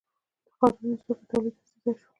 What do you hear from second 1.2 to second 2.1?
د تولید اصلي ځای شول.